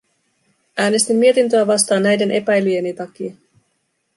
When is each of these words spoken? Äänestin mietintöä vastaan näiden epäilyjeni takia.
Äänestin 0.77 1.15
mietintöä 1.15 1.67
vastaan 1.67 2.03
näiden 2.03 2.31
epäilyjeni 2.31 2.93
takia. 2.93 3.35